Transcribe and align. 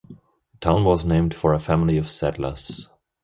The 0.09 0.57
town 0.61 0.83
was 0.83 1.05
named 1.05 1.35
for 1.35 1.53
a 1.53 1.59
family 1.59 1.95
of 1.95 2.09
settlers. 2.09 2.89